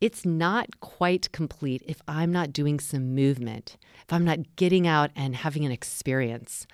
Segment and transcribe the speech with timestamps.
[0.00, 5.10] it's not quite complete if I'm not doing some movement, if I'm not getting out
[5.14, 6.66] and having an experience.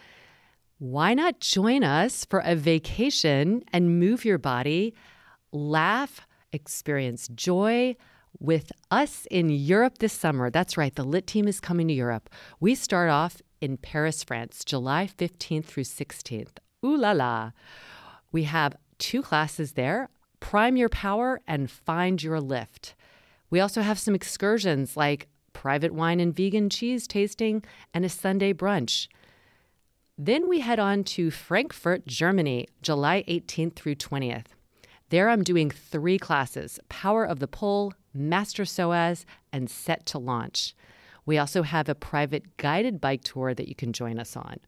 [0.78, 4.94] Why not join us for a vacation and move your body,
[5.50, 7.96] laugh, experience joy
[8.38, 10.50] with us in Europe this summer?
[10.50, 12.28] That's right, the LYT team is coming to Europe.
[12.60, 16.58] We start off in Paris, France, July 15th through 16th.
[16.84, 17.52] Ooh la la.
[18.30, 22.94] We have two classes there Prime Your Power and Find Your Lift.
[23.50, 27.62] We also have some excursions like private wine and vegan cheese tasting
[27.94, 29.08] and a Sunday brunch.
[30.18, 34.46] Then we head on to Frankfurt, Germany, July 18th through 20th.
[35.10, 40.74] There I'm doing three classes Power of the Pole, Master Psoas, and Set to Launch.
[41.26, 44.58] We also have a private guided bike tour that you can join us on.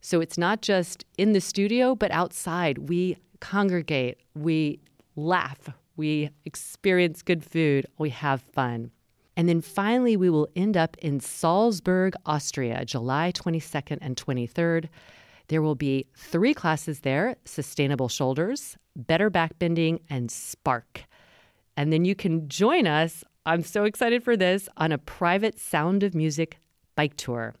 [0.00, 2.88] So it's not just in the studio, but outside.
[2.88, 4.80] We congregate, we
[5.16, 8.90] laugh, we experience good food, we have fun.
[9.36, 14.88] And then finally, we will end up in Salzburg, Austria, July 22nd and 23rd.
[15.48, 21.04] There will be three classes there sustainable shoulders, better back bending, and spark.
[21.76, 23.24] And then you can join us.
[23.44, 26.58] I'm so excited for this on a private Sound of Music
[26.94, 27.54] bike tour.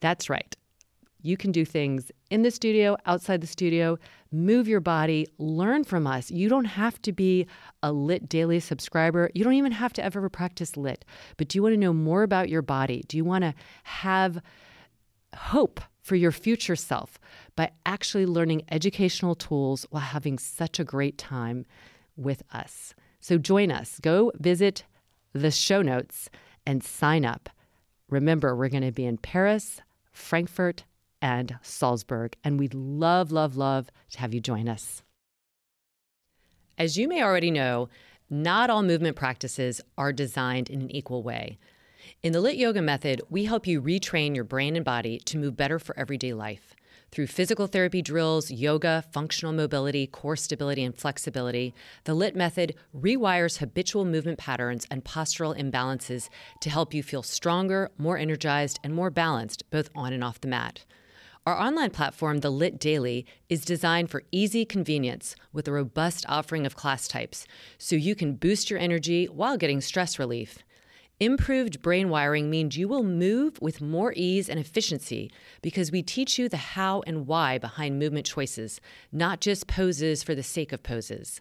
[0.00, 0.54] That's right.
[1.22, 3.98] You can do things in the studio, outside the studio,
[4.30, 6.30] move your body, learn from us.
[6.30, 7.46] You don't have to be
[7.82, 9.30] a LYT daily subscriber.
[9.34, 11.04] You don't even have to ever practice LYT.
[11.36, 13.04] But do you want to know more about your body?
[13.08, 14.40] Do you want to have
[15.34, 17.18] hope for your future self
[17.56, 21.64] by actually learning educational tools while having such a great time
[22.16, 22.94] with us?
[23.20, 23.98] So join us.
[24.00, 24.84] Go visit
[25.32, 26.30] the show notes
[26.66, 27.48] and sign up.
[28.08, 29.80] Remember, we're going to be in Paris,
[30.12, 30.84] Frankfurt,
[31.20, 32.36] and Salzburg.
[32.44, 35.02] And we'd love, love, love to have you join us.
[36.76, 37.88] As you may already know,
[38.30, 41.58] not all movement practices are designed in an equal way.
[42.22, 45.56] In the LYT Yoga method, we help you retrain your brain and body to move
[45.56, 46.74] better for everyday life.
[47.10, 51.74] Through physical therapy drills, yoga, functional mobility, core stability, and flexibility,
[52.04, 56.28] the LYT method rewires habitual movement patterns and postural imbalances
[56.60, 60.48] to help you feel stronger, more energized, and more balanced both on and off the
[60.48, 60.84] mat.
[61.48, 66.66] Our online platform, The LYT Daily, is designed for easy convenience with a robust offering
[66.66, 67.46] of class types,
[67.78, 70.58] so you can boost your energy while getting stress relief.
[71.20, 75.32] Improved brain wiring means you will move with more ease and efficiency
[75.62, 78.78] because we teach you the how and why behind movement choices,
[79.10, 81.40] not just poses for the sake of poses.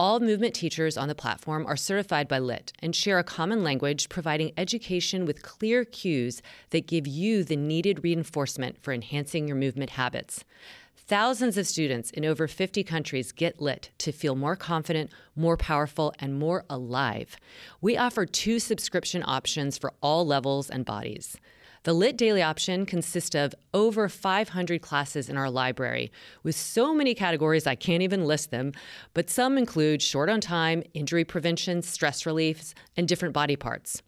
[0.00, 4.08] All movement teachers on the platform are certified by LYT and share a common language,
[4.08, 9.90] providing education with clear cues that give you the needed reinforcement for enhancing your movement
[9.90, 10.44] habits.
[10.96, 16.12] Thousands of students in over 50 countries get lit to feel more confident, more powerful,
[16.18, 17.36] and more alive.
[17.80, 21.36] We offer two subscription options for all levels and bodies.
[21.84, 26.10] The LYT Daily option consists of over 500 classes in our library,
[26.42, 28.72] with so many categories I can't even list them,
[29.12, 34.00] but some include short on time, injury prevention, stress reliefs, and different body parts.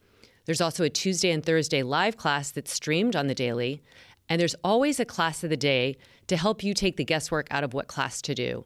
[0.46, 3.82] There's also a Tuesday and Thursday live class that's streamed on the daily,
[4.26, 5.98] and there's always a class of the day
[6.28, 8.64] to help you take the guesswork out of what class to do.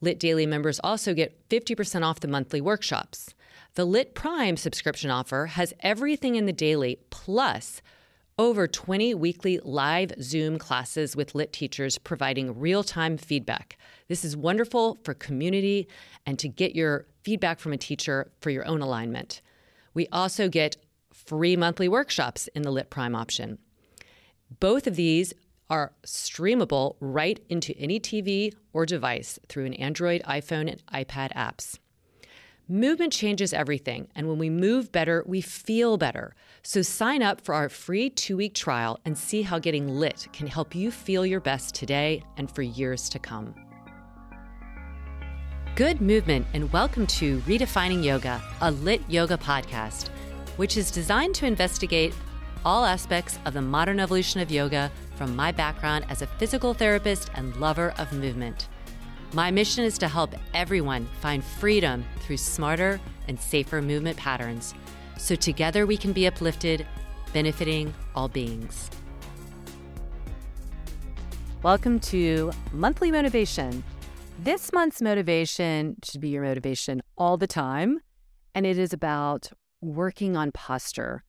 [0.00, 3.34] LYT Daily members also get 50% off the monthly workshops.
[3.74, 7.82] The LYT Prime subscription offer has everything in the daily plus
[8.38, 13.76] over 20 weekly live Zoom classes with LYT teachers providing real time feedback.
[14.08, 15.88] This is wonderful for community
[16.24, 19.42] and to get your feedback from a teacher for your own alignment.
[19.94, 20.76] We also get
[21.12, 23.58] free monthly workshops in the LYT Prime option.
[24.60, 25.32] Both of these
[25.68, 31.78] are streamable right into any TV or device through an Android, iPhone, and iPad apps.
[32.72, 36.34] Movement changes everything, and when we move better, we feel better.
[36.62, 40.46] So sign up for our free two week trial and see how getting lit can
[40.46, 43.54] help you feel your best today and for years to come.
[45.76, 50.08] Good movement, and welcome to Redefining Yoga, a LYT yoga podcast,
[50.56, 52.14] which is designed to investigate
[52.64, 57.30] all aspects of the modern evolution of yoga from my background as a physical therapist
[57.34, 58.68] and lover of movement.
[59.34, 64.74] My mission is to help everyone find freedom through smarter and safer movement patterns
[65.16, 66.86] so together we can be uplifted,
[67.32, 68.90] benefiting all beings.
[71.62, 73.82] Welcome to Monthly Motivation.
[74.38, 78.00] This month's motivation should be your motivation all the time,
[78.54, 79.50] and it is about
[79.80, 81.24] working on posture.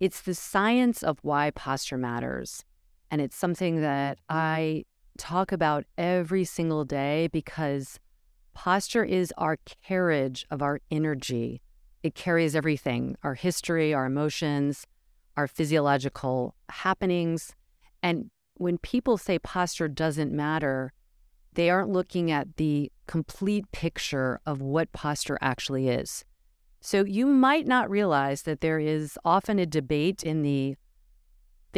[0.00, 2.66] It's the science of why posture matters.
[3.10, 4.84] And it's something that I
[5.18, 8.00] talk about every single day because
[8.54, 11.60] posture is our carriage of our energy.
[12.02, 14.86] It carries everything our history, our emotions,
[15.36, 17.54] our physiological happenings.
[18.02, 20.92] And when people say posture doesn't matter,
[21.54, 26.24] they aren't looking at the complete picture of what posture actually is.
[26.80, 30.76] So you might not realize that there is often a debate in the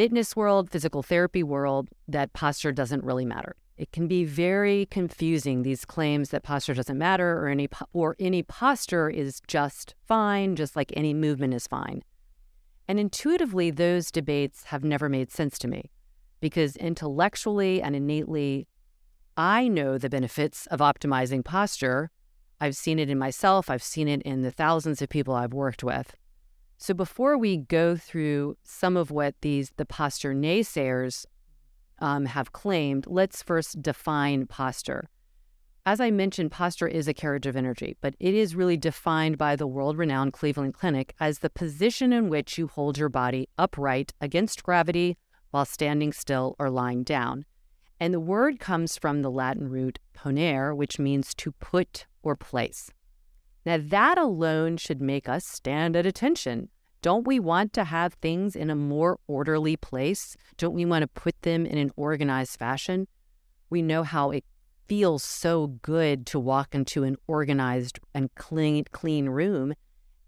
[0.01, 3.55] fitness world, physical therapy world, that posture doesn't really matter.
[3.77, 8.41] It can be very confusing these claims that posture doesn't matter or any or any
[8.41, 12.01] posture is just fine, just like any movement is fine.
[12.87, 15.91] And intuitively those debates have never made sense to me
[16.39, 18.67] because intellectually and innately
[19.37, 22.09] I know the benefits of optimizing posture.
[22.59, 25.83] I've seen it in myself, I've seen it in the thousands of people I've worked
[25.83, 26.15] with.
[26.81, 31.27] So before we go through some of what these the posture naysayers
[31.99, 35.07] um, have claimed, let's first define posture.
[35.85, 39.55] As I mentioned, posture is a carriage of energy, but it is really defined by
[39.55, 44.13] the world renowned Cleveland Clinic as the position in which you hold your body upright
[44.19, 45.19] against gravity
[45.51, 47.45] while standing still or lying down.
[47.99, 52.89] And the word comes from the Latin root ponere, which means to put or place.
[53.65, 56.69] Now, that alone should make us stand at attention.
[57.01, 60.37] Don't we want to have things in a more orderly place?
[60.57, 63.07] Don't we want to put them in an organized fashion?
[63.69, 64.45] We know how it
[64.87, 69.73] feels so good to walk into an organized and clean, clean room.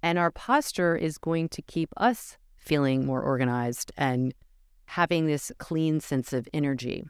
[0.01, 4.33] And our posture is going to keep us feeling more organized and
[4.85, 7.03] having this clean sense of energy.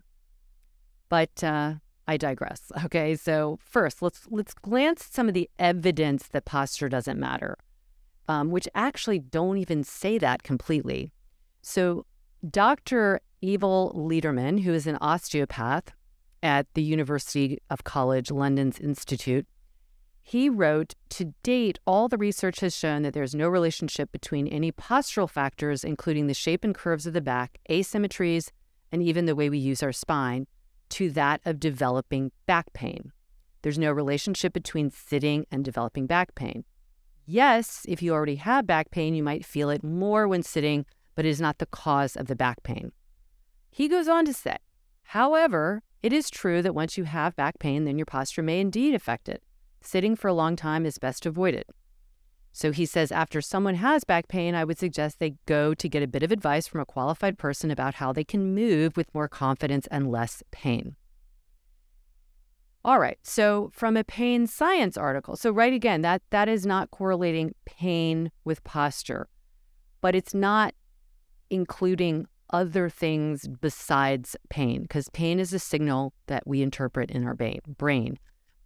[1.10, 1.76] But uh,
[2.08, 2.72] I digress.
[2.86, 7.58] Okay, so first, let's let's glance at some of the evidence that posture doesn't matter,
[8.28, 11.12] um, which actually don't even say that completely.
[11.62, 12.06] So,
[12.50, 13.22] Dr.
[13.42, 15.94] Eyal Lederman, who is an osteopath
[16.42, 19.48] at the University of College London's Institute,
[20.22, 24.72] he wrote To date, all the research has shown that there's no relationship between any
[24.72, 28.50] postural factors, including the shape and curves of the back, asymmetries,
[28.92, 30.48] and even the way we use our spine,
[30.94, 33.12] to that of developing back pain.
[33.64, 36.66] There's no relationship between sitting and developing back pain.
[37.26, 40.86] Yes, if you already have back pain, you might feel it more when sitting,
[41.16, 42.92] but it is not the cause of the back pain.
[43.72, 44.58] He goes on to say,
[45.02, 48.94] however, it is true that once you have back pain, then your posture may indeed
[48.94, 49.42] affect it.
[49.82, 51.66] Sitting for a long time is best avoided.
[52.56, 56.04] So he says, after someone has back pain, I would suggest they go to get
[56.04, 59.28] a bit of advice from a qualified person about how they can move with more
[59.28, 60.96] confidence and less pain.
[62.86, 66.92] All right, so from a pain science article, so right again, that that is not
[66.92, 69.30] correlating pain with posture,
[70.00, 70.76] but it's not
[71.50, 77.36] including other things besides pain, because pain is a signal that we interpret in our
[77.36, 78.20] brain.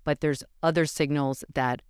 [0.03, 1.81] But there's other signals that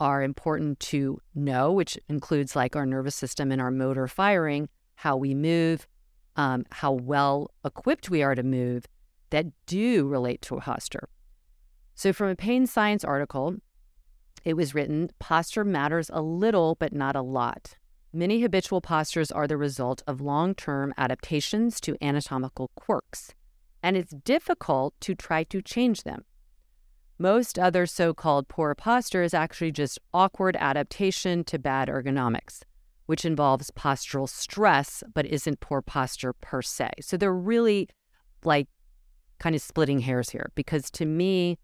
[0.00, 5.16] are important to know, which includes like our nervous system and our motor firing, how
[5.16, 5.86] we move,
[6.36, 8.86] um, how well equipped we are to move,
[9.30, 11.08] that do relate to a posture.
[11.94, 13.56] So, from a pain science article,
[14.44, 17.76] it was written posture matters a little, but not a lot.
[18.12, 23.34] Many habitual postures are the result of long term adaptations to anatomical quirks,
[23.82, 26.24] and it's difficult to try to change them.
[27.18, 32.62] Most other so called poor posture is actually just awkward adaptation to bad ergonomics,
[33.06, 36.90] which involves postural stress but isn't poor posture per se.
[37.00, 37.88] So they're really
[38.44, 38.68] like
[39.40, 41.58] kind of splitting hairs here because to me,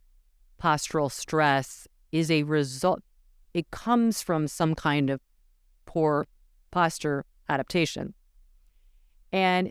[0.61, 3.03] postural stress is a result,
[3.53, 5.21] it comes from some kind of
[5.87, 6.27] poor
[6.73, 8.15] posture adaptation.
[9.33, 9.71] And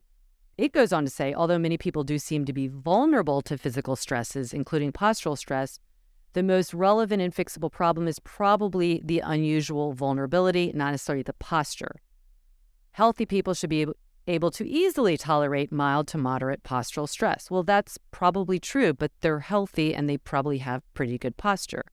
[0.58, 3.96] it goes on to say although many people do seem to be vulnerable to physical
[3.96, 5.80] stresses, including postural stress,
[6.34, 11.96] the most relevant and fixable problem is probably the unusual vulnerability, not necessarily the posture.
[12.92, 13.88] Healthy people should be
[14.28, 17.52] able to easily tolerate mild to moderate postural stress.
[17.52, 21.86] Well, that's probably true, but they're healthy and they probably have pretty good posture.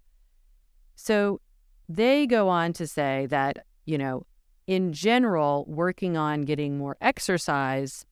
[0.94, 1.40] So
[1.88, 4.26] they go on to say that, you know,
[4.66, 8.06] in general, working on getting more exercise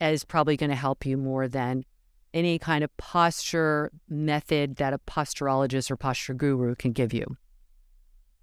[0.00, 1.84] is probably going to help you more than
[2.32, 7.36] any kind of posture method that a posturologist or posture guru can give you.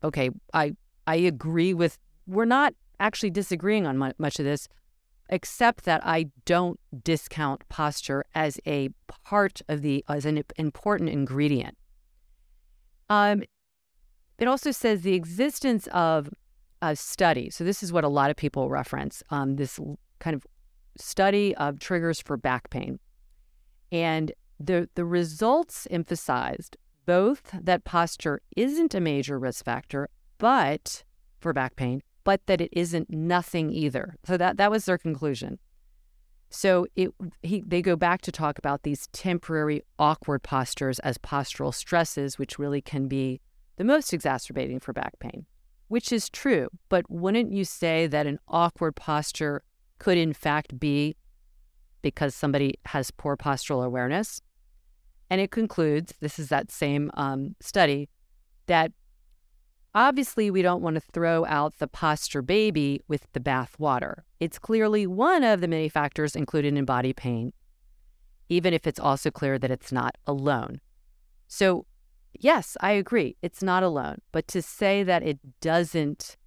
[0.04, 1.98] Okay, I I agree with
[2.28, 4.68] we're not actually disagreeing on much of this
[5.30, 11.78] except that I don't discount posture as a part of the as an important ingredient.
[13.10, 13.44] Um,
[14.38, 16.30] it also says the existence of
[16.82, 17.50] a study.
[17.50, 19.24] So this is what a lot of people reference.
[19.30, 19.80] Um, this
[20.20, 20.46] kind of
[20.98, 23.00] study of triggers for back pain.
[23.92, 31.04] And the, the results emphasized both that posture isn't a major risk factor, but
[31.40, 34.16] for back pain, but that it isn't nothing either.
[34.26, 35.60] So that, that was their conclusion.
[36.50, 37.12] So it
[37.44, 42.58] he, they go back to talk about these temporary awkward postures as postural stresses, which
[42.58, 43.42] really can be
[43.76, 45.46] the most exacerbating for back pain,
[45.88, 46.70] which is true.
[46.90, 49.64] But wouldn't you say that an awkward posture
[50.00, 51.16] could in fact be
[52.02, 54.42] because somebody has poor postural awareness.
[55.30, 58.10] And it concludes this is that same um, study
[58.68, 58.92] that
[59.94, 64.24] obviously we don't want to throw out the posture baby with the bath water.
[64.40, 67.52] It's clearly one of the many factors included in body pain,
[68.48, 70.80] even if it's also clear that it's not alone.
[71.48, 71.86] So,
[72.40, 74.20] yes, I agree, it's not alone.
[74.32, 76.38] But to say that it doesn't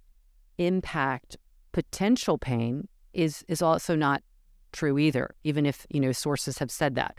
[0.57, 1.37] impact
[1.71, 4.23] potential pain is is also not
[4.71, 7.17] true either, even if you know sources have said that,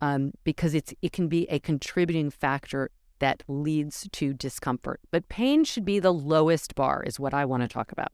[0.00, 5.00] um, because it's it can be a contributing factor that leads to discomfort.
[5.10, 8.12] But pain should be the lowest bar, is what I want to talk about.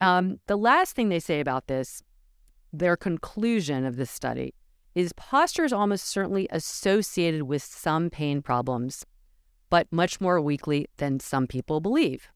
[0.00, 2.02] Um, the last thing they say about this,
[2.72, 4.54] their conclusion of this study,
[4.94, 9.04] is posture is almost certainly associated with some pain problems,
[9.70, 12.28] but much more weakly than some people believe.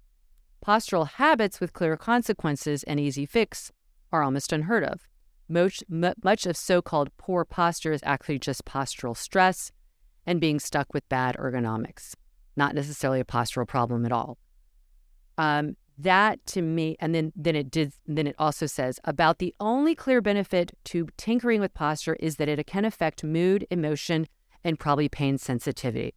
[0.65, 3.73] Postural habits with clear consequences and easy fix
[4.13, 5.09] are almost unheard of.
[5.49, 9.73] Much, much of so called poor posture is actually just postural stress
[10.25, 12.15] and being stuck with bad ergonomics,
[12.57, 14.39] not necessarily a postural problem at all.
[15.37, 17.93] Um, that to me, and then then it did.
[18.07, 22.49] Then it also says about the only clear benefit to tinkering with posture is that
[22.49, 24.27] it can affect mood, emotion,
[24.65, 26.15] and probably pain sensitivity.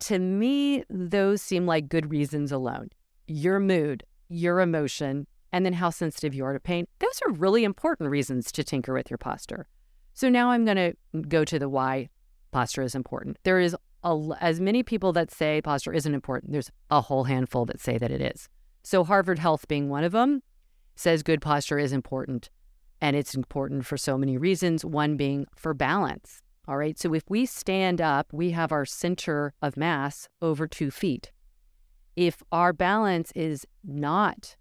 [0.00, 2.90] To me, those seem like good reasons alone
[3.30, 6.86] your mood, your emotion, and then how sensitive you are to pain.
[6.98, 9.68] Those are really important reasons to tinker with your posture.
[10.14, 10.94] So now I'm going to
[11.28, 12.08] go to the why
[12.50, 13.38] posture is important.
[13.44, 16.52] There is a, as many people that say posture isn't important.
[16.52, 18.48] There's a whole handful that say that it is.
[18.82, 20.42] So Harvard Health being one of them
[20.96, 22.50] says good posture is important
[23.00, 26.42] and it's important for so many reasons, one being for balance.
[26.68, 26.98] All right.
[26.98, 31.32] So if we stand up, we have our center of mass over 2 feet
[32.20, 34.54] if our balance is not,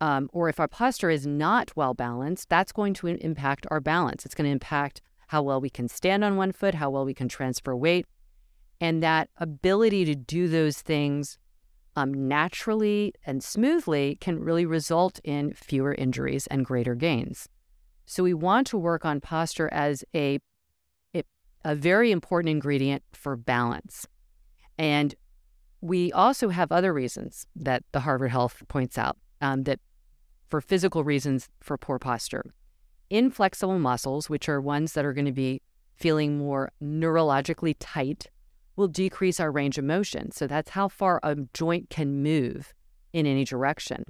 [0.00, 4.24] um, or if our posture is not well balanced, that's going to impact our balance.
[4.24, 7.12] It's going to impact how well we can stand on one foot, how well we
[7.12, 8.06] can transfer weight.
[8.80, 11.36] And that ability to do those things
[11.96, 17.46] um, naturally and smoothly can really result in fewer injuries and greater gains.
[18.06, 20.38] So we want to work on posture as a,
[21.62, 24.06] a, very important ingredient for balance.
[24.78, 25.14] And
[25.80, 29.80] we also have other reasons that the Harvard Health points out um, that
[30.48, 32.44] for physical reasons for poor posture.
[33.10, 35.60] Inflexible muscles, which are ones that are going to be
[35.94, 38.30] feeling more neurologically tight,
[38.76, 40.30] will decrease our range of motion.
[40.30, 42.74] So that's how far a joint can move
[43.12, 44.04] in any direction.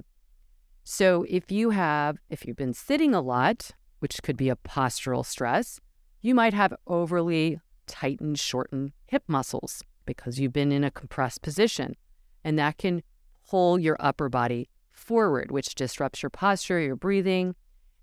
[0.83, 5.25] So if you have, if you've been sitting a lot, which could be a postural
[5.25, 5.79] stress,
[6.21, 11.95] you might have overly tightened, shortened hip muscles because you've been in a compressed position.
[12.43, 13.03] And that can
[13.47, 17.53] pull your upper body forward, which disrupts your posture, your breathing,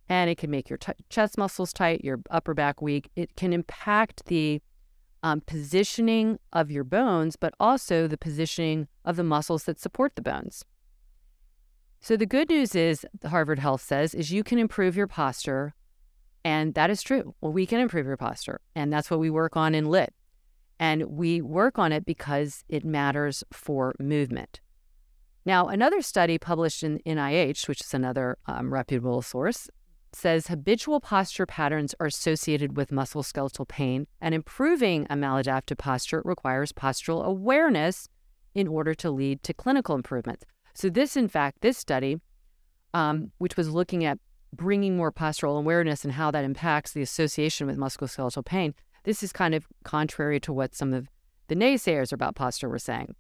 [0.09, 3.11] and it can make your t- chest muscles tight, your upper back weak.
[3.17, 4.63] It can impact the
[5.23, 10.23] um, positioning of your bones, but also the positioning of the muscles that support the
[10.23, 10.65] bones.
[12.01, 15.75] So the good news is, Harvard Health says, is you can improve your posture,
[16.45, 17.35] and that is true.
[17.41, 20.13] Well, we can improve your posture, and that's what we work on in LYT.
[20.79, 24.61] And we work on it because it matters for movement.
[25.47, 29.69] Now, another study published in NIH, which is another um, reputable source,
[30.13, 36.73] says habitual posture patterns are associated with musculoskeletal pain, and improving a maladaptive posture requires
[36.73, 38.09] postural awareness
[38.55, 40.45] in order to lead to clinical improvements.
[40.73, 42.21] So, this, in fact, this study,
[42.95, 44.19] um, which was looking at
[44.53, 48.75] bringing more postural awareness and how that impacts the association with musculoskeletal pain,
[49.05, 51.09] this is kind of contrary to what some of
[51.49, 53.15] the naysayers about posture were saying.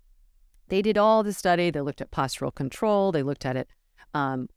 [0.68, 1.70] They did all the study.
[1.70, 3.12] They looked at postural control.
[3.12, 3.68] They looked at it
[4.14, 4.48] um,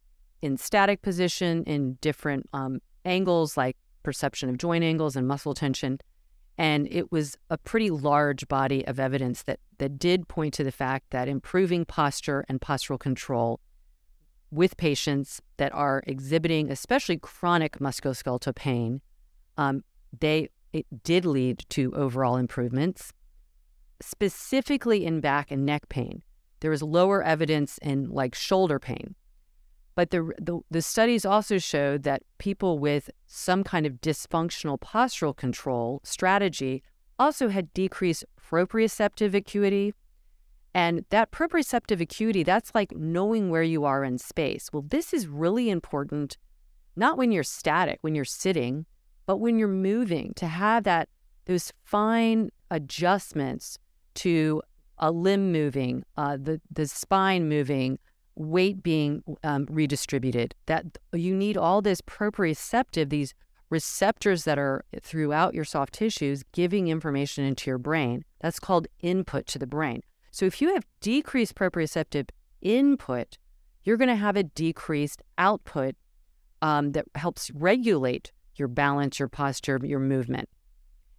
[0.41, 5.99] in static position, in different um, angles like perception of joint angles and muscle tension.
[6.57, 10.71] And it was a pretty large body of evidence that, that did point to the
[10.71, 13.59] fact that improving posture and postural control
[14.49, 19.01] with patients that are exhibiting especially chronic musculoskeletal pain,
[19.57, 19.83] um,
[20.17, 23.13] they it did lead to overall improvements,
[24.01, 26.21] specifically in back and neck pain.
[26.59, 29.15] There was lower evidence in like shoulder pain.
[29.95, 35.35] But the, the, the studies also showed that people with some kind of dysfunctional postural
[35.35, 36.83] control strategy
[37.17, 39.93] also had decreased proprioceptive acuity.
[40.75, 44.69] And that proprioceptive acuity, that's like knowing where you are in space.
[44.71, 46.37] Well, this is really important,
[46.95, 48.85] not when you're static, when you're sitting,
[49.27, 51.09] but when you're moving, to have that
[51.45, 53.77] those fine adjustments
[54.15, 54.61] to
[54.97, 57.99] a limb moving, uh, the the spine moving,
[58.35, 60.55] weight being um, redistributed.
[60.65, 63.35] That you need all this proprioceptive, these
[63.69, 68.23] receptors that are throughout your soft tissues giving information into your brain.
[68.39, 70.01] That's called input to the brain.
[70.31, 72.29] So if you have decreased proprioceptive
[72.61, 73.37] input,
[73.83, 75.95] you're going to have a decreased output
[76.61, 80.49] um, that helps regulate your balance, your posture, your movement.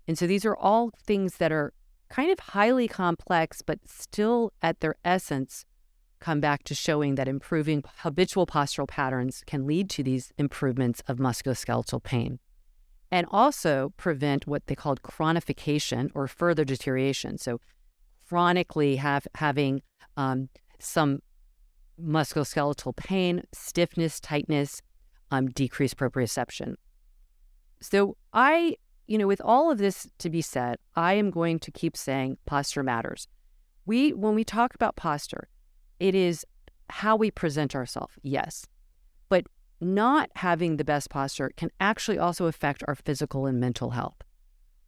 [0.07, 1.73] And so these are all things that are
[2.09, 5.64] kind of highly complex, but still at their essence
[6.21, 11.18] come back to showing that improving habitual postural patterns can lead to these improvements of
[11.18, 12.39] musculoskeletal pain
[13.10, 17.39] and also prevent what they called chronification or further deterioration.
[17.39, 17.60] So,
[18.28, 19.80] chronically have having
[20.17, 21.21] um, some
[22.00, 24.82] musculoskeletal pain, stiffness, tightness,
[25.30, 26.75] um, decreased proprioception.
[27.80, 31.71] So, I, you know, with all of this to be said, I am going to
[31.71, 33.28] keep saying posture matters.
[33.86, 35.49] We, when we talk about posture,
[35.99, 36.45] it is
[36.91, 38.67] how we present ourselves, yes.
[39.28, 39.47] But
[39.80, 44.17] not having the best posture can actually also affect our physical and mental health.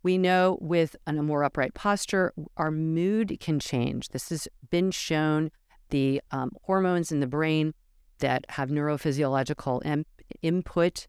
[0.02, 4.08] We know with a more upright posture, our mood can change.
[4.08, 5.50] This has been shown.
[5.90, 7.74] The um, hormones in the brain
[8.20, 10.04] that have neurophysiological
[10.40, 11.06] input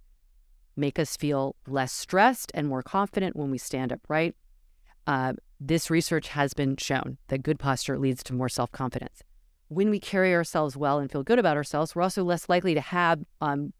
[0.75, 4.35] make us feel less stressed and more confident when we stand upright.
[5.07, 9.23] Uh, this research has been shown that good posture leads to more self confidence
[9.71, 12.81] when we carry ourselves well and feel good about ourselves, we're also less likely to
[12.81, 13.71] have um,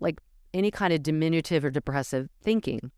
[0.00, 0.20] like
[0.54, 2.92] any kind of diminutive or depressive thinking.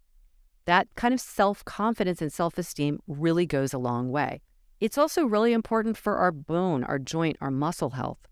[0.66, 4.42] That kind of self confidence and self esteem really goes a long way.
[4.79, 8.29] It's also really important for our bone, our joint, our muscle health,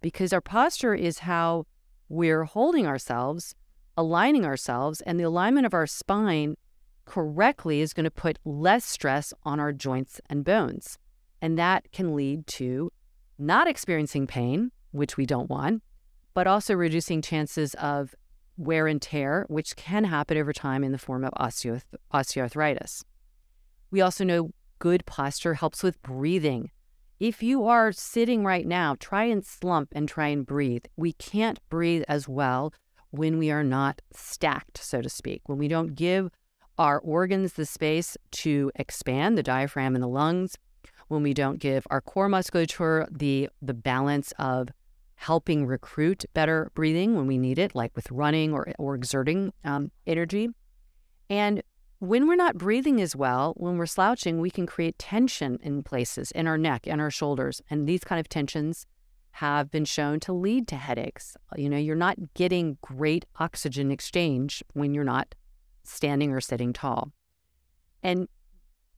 [0.00, 1.66] because our posture is how
[2.08, 3.54] we're holding ourselves,
[3.96, 6.56] aligning ourselves, and the alignment of our spine
[7.04, 10.98] correctly is going to put less stress on our joints and bones.
[11.42, 12.92] And that can lead to
[13.38, 15.82] not experiencing pain, which we don't want,
[16.34, 18.14] but also reducing chances of
[18.56, 23.02] wear and tear, which can happen over time in the form of osteoarth- osteoarthritis.
[23.90, 26.70] We also know good posture helps with breathing.
[27.18, 30.84] If you are sitting right now, try and slump and try and breathe.
[30.96, 32.72] We can't breathe as well
[33.10, 36.30] when we are not stacked, so to speak, when we don't give
[36.78, 40.56] our organs the space to expand, the diaphragm and the lungs,
[41.08, 44.68] when we don't give our core musculature the the balance of
[45.16, 49.90] helping recruit better breathing when we need it, like with running or, or exerting um,
[50.06, 50.48] energy.
[51.28, 51.62] And
[51.98, 56.30] when we're not breathing as well, when we're slouching, we can create tension in places
[56.30, 57.60] in our neck and our shoulders.
[57.68, 58.86] And these kind of tensions
[59.32, 61.36] have been shown to lead to headaches.
[61.56, 65.34] You know, you're not getting great oxygen exchange when you're not
[65.82, 67.12] standing or sitting tall.
[68.02, 68.28] And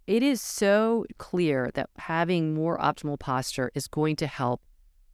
[0.07, 4.61] it is so clear that having more optimal posture is going to help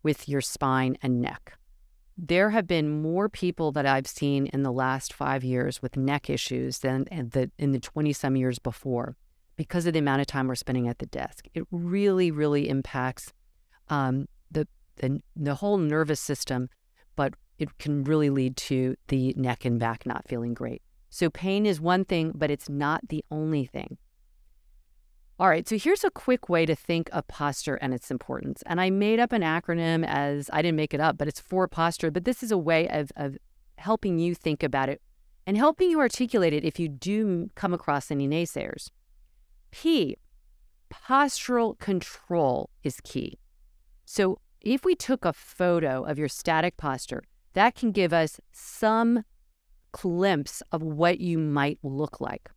[0.02, 1.54] with your spine and neck.
[2.16, 6.28] There have been more people that I've seen in the last five years with neck
[6.30, 9.16] issues than in the, in the 20 some years before
[9.56, 11.46] because of the amount of time we're spending at the desk.
[11.54, 13.32] It really, really impacts
[13.88, 14.26] um,
[14.98, 16.68] the, the, whole nervous system,
[17.16, 20.82] but it can really lead to the neck and back not feeling great.
[21.10, 23.98] So, pain is one thing, but it's not the only thing.
[25.40, 28.62] All right, so here's a quick way to think of posture and its importance.
[28.66, 31.68] And I made up an acronym as I didn't make it up, but it's for
[31.68, 32.10] posture.
[32.10, 33.38] But this is a way of, of
[33.76, 35.00] helping you think about it
[35.46, 38.90] and helping you articulate it if you do come across any naysayers.
[39.70, 40.16] P,
[40.92, 43.38] postural control is key.
[44.04, 47.22] So if we took a photo of your static posture,
[47.54, 49.24] that can give us some
[49.92, 52.50] glimpse of what you might look like.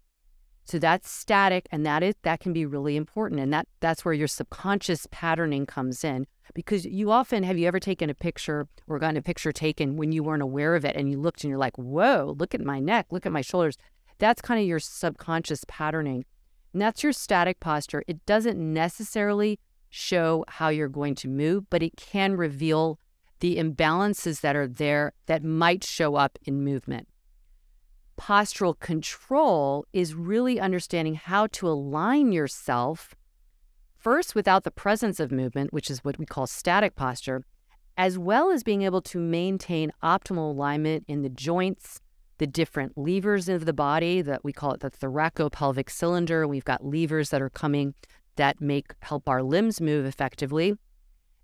[0.65, 4.13] So that's static and that is that can be really important and that that's where
[4.13, 8.99] your subconscious patterning comes in because you often have you ever taken a picture or
[8.99, 11.57] gotten a picture taken when you weren't aware of it and you looked and you're
[11.57, 13.77] like, "Whoa, look at my neck, look at my shoulders."
[14.19, 16.25] That's kind of your subconscious patterning.
[16.73, 18.03] And that's your static posture.
[18.07, 19.59] It doesn't necessarily
[19.91, 22.97] show how you're going to move, but it can reveal
[23.39, 27.07] the imbalances that are there that might show up in movement
[28.21, 33.15] postural control is really understanding how to align yourself
[33.97, 37.43] first without the presence of movement, which is what we call static posture,
[37.97, 41.99] as well as being able to maintain optimal alignment in the joints,
[42.37, 46.47] the different levers of the body that we call it the thoracopelvic cylinder.
[46.47, 47.95] We've got levers that are coming
[48.41, 50.73] that make help our limbs move effectively.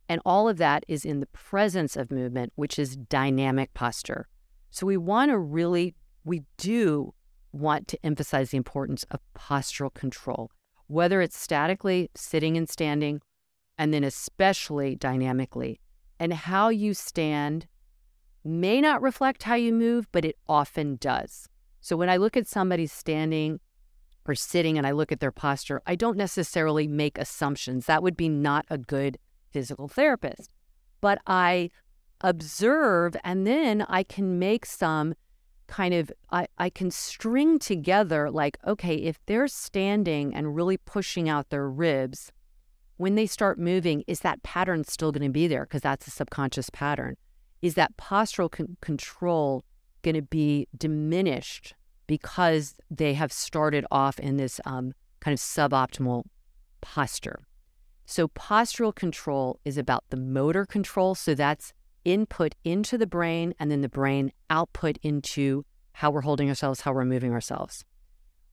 [0.10, 4.27] And all of that is in the presence of movement, which is dynamic posture.
[4.71, 5.93] So we want to really
[6.25, 7.13] we do
[7.51, 10.49] want to emphasize the importance of postural control,
[10.88, 13.21] whether it's statically, sitting and standing,
[13.77, 15.79] and then especially dynamically.
[16.19, 17.67] And how you stand
[18.43, 21.47] may not reflect how you move, but it often does.
[21.79, 23.60] So when I look at somebody standing
[24.27, 27.85] or sitting and I look at their posture, I don't necessarily make assumptions.
[27.85, 29.17] That would be not a good
[29.51, 30.51] physical therapist.
[31.01, 31.69] But I
[32.21, 35.13] observe and then I can make some
[35.67, 41.27] kind of I, I can string together like okay if they're standing and really pushing
[41.27, 42.31] out their ribs
[42.95, 46.11] when they start moving is that pattern still going to be there because that's a
[46.11, 47.17] subconscious pattern
[47.61, 49.63] is that postural con- control
[50.03, 51.75] going to be diminished
[52.07, 56.23] because they have started off in this um, kind of suboptimal
[56.81, 57.41] posture
[58.05, 61.73] so postural control is about the motor control so that's
[62.05, 66.93] input into the brain and then the brain output into how we're holding ourselves, how
[66.93, 67.83] we're moving ourselves.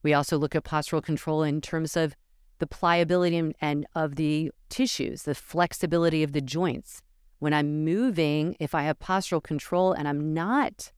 [0.03, 2.15] We also look at postural control in terms of
[2.59, 7.01] the pliability and, and of the tissues, the flexibility of the joints.
[7.39, 10.91] When I'm moving, if I have postural control and I'm not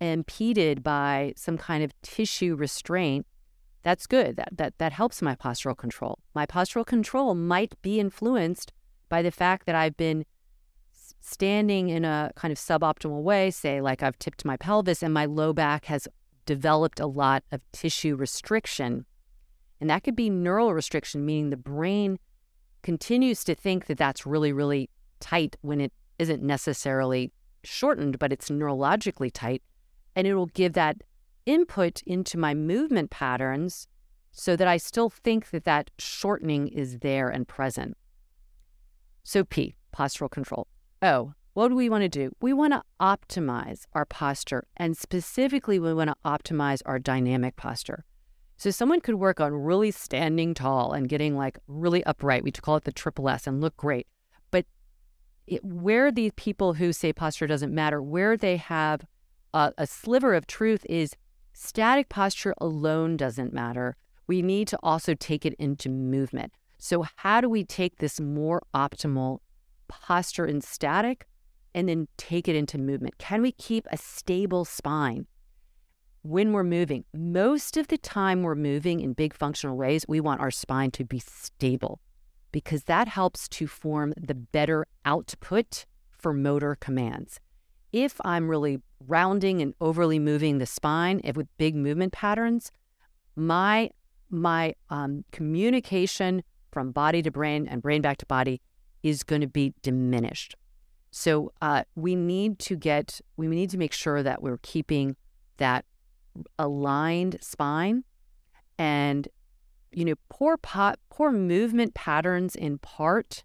[0.00, 3.26] impeded by some kind of tissue restraint,
[3.82, 4.36] that's good.
[4.36, 6.18] That, that, that helps my postural control.
[6.34, 8.72] My postural control might be influenced
[9.08, 10.24] by the fact that I've been
[11.20, 15.24] standing in a kind of suboptimal way, say like I've tipped my pelvis and my
[15.24, 16.08] low back has
[16.46, 19.04] developed a lot of tissue restriction.
[19.80, 22.18] And that could be neural restriction, meaning the brain
[22.82, 27.32] continues to think that that's really, really tight when it isn't necessarily
[27.64, 29.62] shortened, but it's neurologically tight.
[30.18, 30.96] And it'll give that
[31.46, 33.86] input into my movement patterns
[34.32, 37.96] so that I still think that that shortening is there and present.
[39.22, 40.66] So, P, postural control.
[41.02, 42.32] Oh, what do we want to do?
[42.40, 48.04] We want to optimize our posture, and specifically, we want to optimize our dynamic posture.
[48.56, 52.42] So, someone could work on really standing tall and getting like really upright.
[52.42, 54.08] We call it the triple S and look great.
[54.50, 54.66] But
[55.46, 59.06] it, where the people who say posture doesn't matter, where they have
[59.54, 61.16] a, a sliver of truth is
[61.52, 63.96] static posture alone doesn't matter.
[64.26, 66.52] We need to also take it into movement.
[66.78, 69.38] So, how do we take this more optimal
[69.88, 71.26] posture in static
[71.74, 73.18] and then take it into movement?
[73.18, 75.26] Can we keep a stable spine
[76.22, 77.04] when we're moving?
[77.12, 80.04] Most of the time, we're moving in big functional ways.
[80.06, 82.00] We want our spine to be stable
[82.52, 87.40] because that helps to form the better output for motor commands.
[87.92, 92.72] If I'm really rounding and overly moving the spine if with big movement patterns,
[93.36, 93.90] my
[94.30, 98.60] my um, communication from body to brain and brain back to body
[99.02, 100.54] is going to be diminished.
[101.10, 105.16] So uh, we need to get, we need to make sure that we're keeping
[105.56, 105.86] that
[106.58, 108.04] aligned spine
[108.78, 109.26] and,
[109.90, 113.42] you know, poor pot, poor movement patterns in part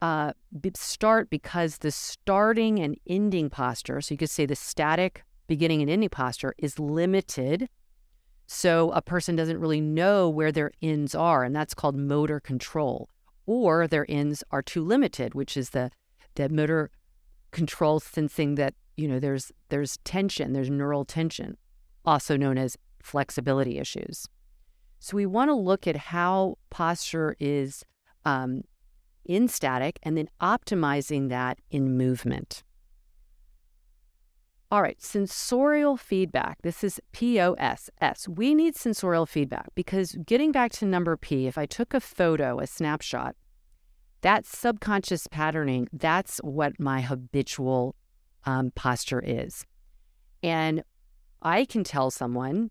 [0.00, 0.32] uh,
[0.74, 5.90] start because the starting and ending posture, so you could say the static beginning and
[5.90, 7.68] ending posture is limited.
[8.46, 13.08] So a person doesn't really know where their ends are, and that's called motor control
[13.48, 15.90] or their ends are too limited, which is the
[16.34, 16.90] the motor
[17.50, 21.56] control sensing that you know there's there's tension, there's neural tension,
[22.04, 24.26] also known as flexibility issues.
[25.00, 27.84] So we want to look at how posture is
[28.24, 28.62] um,
[29.28, 32.64] in static and then optimizing that in movement.
[34.70, 36.60] All right, sensorial feedback.
[36.62, 38.28] This is POSS.
[38.28, 42.60] We need sensorial feedback because getting back to number P, if I took a photo,
[42.60, 43.34] a snapshot,
[44.20, 47.94] that subconscious patterning, that's what my habitual
[48.44, 49.64] um, posture is.
[50.42, 50.82] And
[51.40, 52.70] I can tell someone,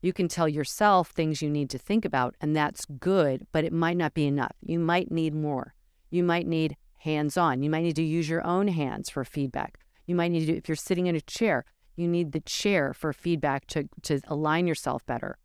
[0.00, 3.72] you can tell yourself things you need to think about, and that's good, but it
[3.72, 4.52] might not be enough.
[4.60, 5.74] You might need more.
[6.12, 7.62] You might need hands on.
[7.62, 9.78] You might need to use your own hands for feedback.
[10.06, 11.64] You might need to, if you're sitting in a chair,
[11.96, 15.38] you need the chair for feedback to, to align yourself better.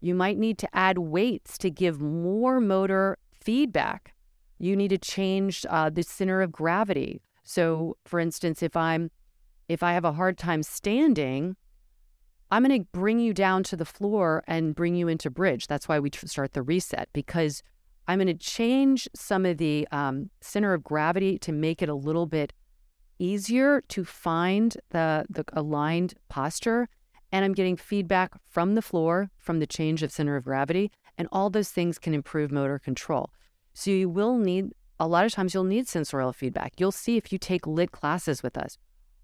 [0.00, 4.14] You might need to add weights to give more motor feedback.
[4.58, 7.20] You need to change uh, the center of gravity.
[7.42, 9.10] So, for instance, if I'm
[9.68, 11.56] if I have a hard time standing,
[12.50, 15.66] I'm going to bring you down to the floor and bring you into bridge.
[15.66, 17.62] That's why we start the reset because
[18.08, 21.94] I'm going to change some of the um, center of gravity to make it a
[21.94, 22.52] little bit
[23.18, 26.88] easier to find the, the aligned posture.
[27.32, 30.92] And I'm getting feedback from the floor, from the change of center of gravity.
[31.18, 33.30] And all those things can improve motor control.
[33.74, 36.74] So you will need, a lot of times, you'll need sensorial feedback.
[36.78, 38.78] You'll see if you take LYT classes with us.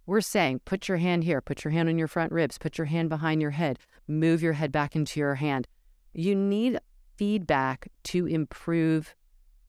[0.04, 2.86] We're saying, put your hand here, put your hand on your front ribs, put your
[2.86, 5.68] hand behind your head, move your head back into your hand.
[6.12, 6.80] You need
[7.16, 9.14] feedback to improve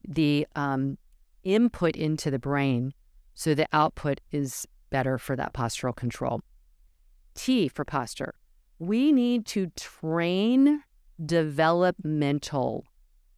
[0.06, 0.98] the um,
[1.42, 2.92] input into the brain
[3.34, 6.40] so the output is better for that postural control.
[7.34, 8.34] T for posture.
[8.78, 10.82] We need to train
[11.24, 12.84] developmental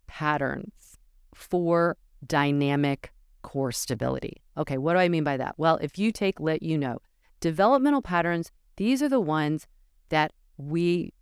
[0.07, 0.99] patterns
[1.35, 4.43] for dynamic core stability.
[4.57, 5.55] Okay, what do I mean by that?
[5.57, 6.99] Well, if you take LYT, you know,
[7.41, 9.67] developmental patterns, these are the ones
[10.09, 11.13] that we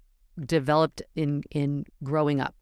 [0.46, 2.54] developed in in growing up.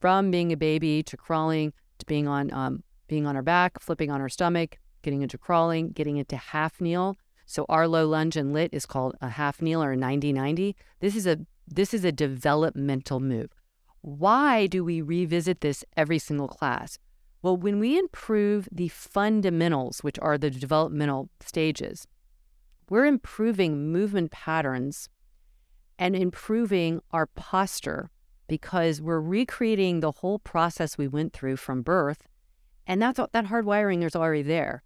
[0.00, 4.10] From being a baby to crawling to being on um, being on our back, flipping
[4.10, 7.16] on our stomach, getting into crawling, getting into half kneel.
[7.46, 10.74] So our low lunge and LYT is called a half kneel or a 90-90.
[11.00, 13.50] This is a this is a developmental move.
[14.00, 16.98] Why do we revisit this every single class?
[17.42, 22.06] Well, when we improve the fundamentals, which are the developmental stages,
[22.88, 25.08] we're improving movement patterns
[25.98, 28.10] and improving our posture
[28.48, 32.26] because we're recreating the whole process we went through from birth.
[32.86, 34.82] And that's that hard wiring is already there.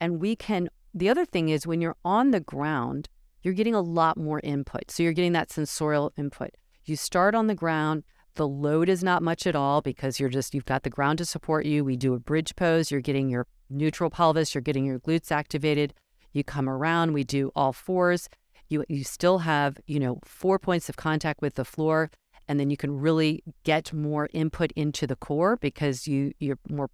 [0.00, 3.08] And we can, the other thing is when you're on the ground,
[3.42, 4.90] you're getting a lot more input.
[4.90, 6.50] So you're getting that sensorial input.
[6.84, 8.02] You start on the ground,
[8.34, 11.24] the load is not much at all because you're just, you've got the ground to
[11.24, 11.84] support you.
[11.84, 15.94] We do a bridge pose, you're getting your neutral pelvis, you're getting your glutes activated.
[16.32, 18.28] You come around, we do all fours.
[18.68, 22.10] You, you still have, you know, four points of contact with the floor,
[22.48, 26.90] and then you can really get more input into the core because you, you're more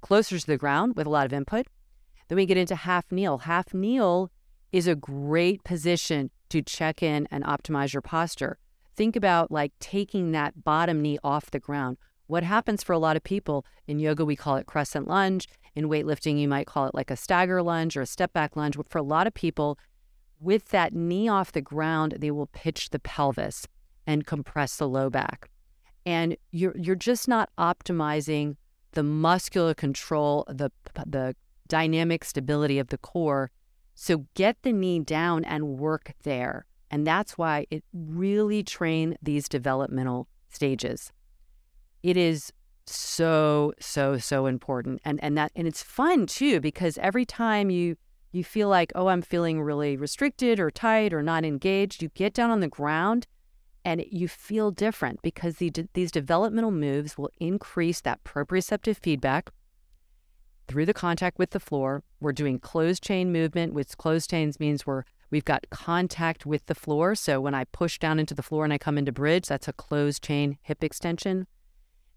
[0.00, 1.66] closer to the ground with a lot of input.
[2.28, 3.38] Then we get into half kneel.
[3.38, 4.30] Half kneel
[4.72, 8.58] is a great position to check in and optimize your posture.
[8.96, 11.96] Think about like taking that bottom knee off the ground.
[12.26, 15.48] What happens for a lot of people in yoga, we call it crescent lunge.
[15.74, 18.76] In weightlifting, you might call it like a stagger lunge or a step back lunge.
[18.76, 19.78] But for a lot of people,
[20.40, 23.66] with that knee off the ground, they will pitch the pelvis
[24.08, 25.50] and compress the low back.
[26.04, 28.56] And you're you're just not optimizing
[28.92, 30.70] the muscular control, the
[31.06, 31.36] the
[31.68, 33.50] dynamic stability of the core.
[33.94, 36.64] So get the knee down and work there.
[36.90, 41.12] And that's why it really train these developmental stages.
[42.02, 42.50] It is
[42.86, 47.96] so so so important and and that and it's fun too because every time you
[48.32, 52.32] you feel like oh i'm feeling really restricted or tight or not engaged you get
[52.32, 53.26] down on the ground
[53.84, 59.50] and you feel different because the, these developmental moves will increase that proprioceptive feedback
[60.66, 62.02] through the contact with the floor.
[62.20, 66.74] We're doing closed chain movement, which closed chains means we're we've got contact with the
[66.74, 67.14] floor.
[67.14, 69.72] So when I push down into the floor and I come into bridge, that's a
[69.72, 71.46] closed chain hip extension.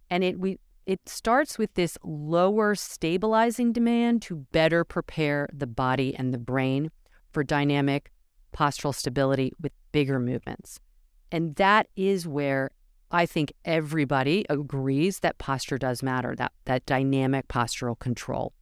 [0.10, 6.15] And it we it starts with this lower stabilizing demand to better prepare the body
[6.15, 6.91] and the brain
[7.32, 8.12] for dynamic
[8.54, 10.80] postural stability with bigger movements.
[11.32, 12.72] And that is where
[13.10, 18.54] I think everybody agrees that posture does matter, that, that dynamic postural control.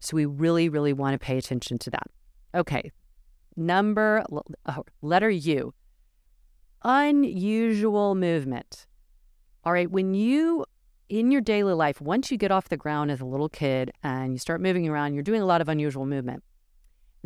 [0.00, 2.06] So we really, really want to pay attention to that.
[2.54, 2.92] Okay,
[3.56, 4.24] number,
[4.66, 5.74] uh, letter U,
[6.82, 8.86] unusual movement.
[9.64, 10.66] All right, when you,
[11.08, 14.32] in your daily life, once you get off the ground as a little kid and
[14.32, 16.42] you start moving around, you're doing a lot of unusual movement.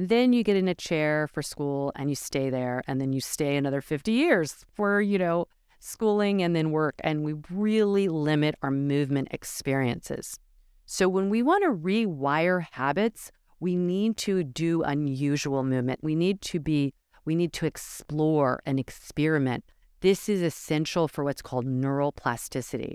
[0.00, 3.20] Then you get in a chair for school and you stay there, and then you
[3.20, 5.46] stay another 50 years for, you know,
[5.80, 10.38] schooling and then work, and we really limit our movement experiences.
[10.86, 15.98] So when we want to rewire habits, we need to do unusual movement.
[16.00, 19.64] We need to be, we need to explore and experiment.
[20.00, 22.94] This is essential for what's called neuroplasticity.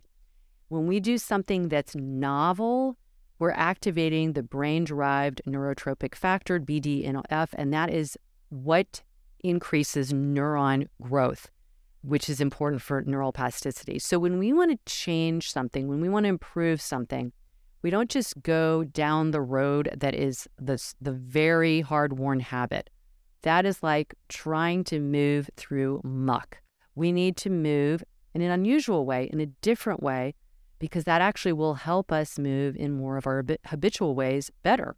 [0.70, 2.98] When we do something that's novel,
[3.44, 9.04] we're activating the brain derived neurotrophic factor, BDNF, and that is what
[9.44, 11.52] increases neuron growth,
[12.04, 14.00] which is important for neural plasticity.
[14.00, 17.34] So when we want to change something, when we want to improve something,
[17.82, 22.90] we don't just go down the road that is the, the very hard worn habit.
[23.42, 26.60] That is like trying to move through muck.
[26.96, 30.34] We need to move in an unusual way, in a different way,
[30.84, 34.98] because that actually will help us move in more of our habitual ways better.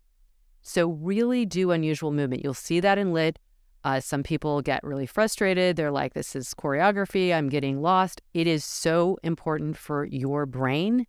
[0.63, 2.43] So, really do unusual movement.
[2.43, 3.37] You'll see that in LYT.
[3.83, 5.75] Uh, some people get really frustrated.
[5.75, 7.31] They're like, this is choreography.
[7.31, 8.23] I'm getting lost.
[8.33, 11.05] It is so important for your brain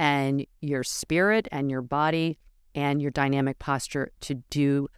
[0.00, 2.40] and your spirit and your body
[2.74, 4.88] and your dynamic posture to do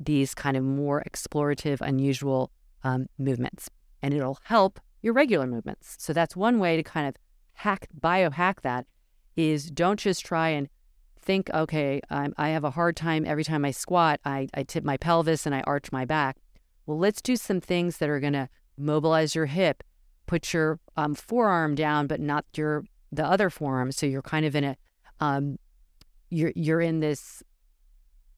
[0.00, 2.50] these kind of more explorative, unusual
[2.82, 3.70] um, movements.
[4.02, 5.94] And it'll help your regular movements.
[6.00, 7.14] So that's one way to kind of
[7.58, 8.86] hack biohack that
[9.36, 10.68] is don't just try and
[11.20, 14.84] think, okay, I'm, i have a hard time every time I squat, I, I tip
[14.84, 16.36] my pelvis and I arch my back.
[16.86, 19.82] Well, let's do some things that are going to mobilize your hip,
[20.26, 23.90] put your um, forearm down, but not your the other forearm.
[23.90, 24.76] So you're kind of in a
[25.20, 25.58] um,
[26.30, 27.42] you're you're in this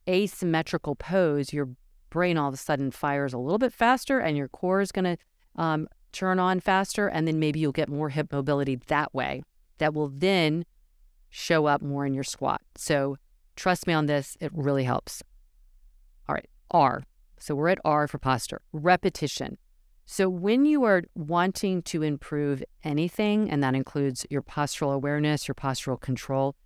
[0.09, 1.53] asymmetrical pose.
[1.53, 1.69] Your
[2.09, 5.05] brain all of a sudden fires a little bit faster, and your core is going
[5.05, 5.17] to
[5.57, 9.43] um, turn on faster, and then maybe you'll get more hip mobility that way.
[9.79, 10.65] That will then
[11.29, 12.61] show up more in your squat.
[12.77, 13.17] So
[13.57, 15.23] trust me on this, it really helps.
[16.29, 17.03] All right, R.
[17.39, 18.61] So we're at R for posture.
[18.73, 19.57] Repetition.
[20.05, 25.55] So when you are wanting to improve anything, and that includes your postural awareness, your
[25.55, 26.57] postural control,